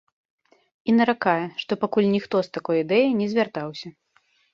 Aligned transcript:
І 0.87 0.93
наракае, 0.99 1.43
што 1.63 1.71
пакуль 1.83 2.07
ніхто 2.15 2.41
з 2.47 2.51
такой 2.57 2.81
ідэяй 2.85 3.13
не 3.21 3.27
звяртаўся. 3.35 3.93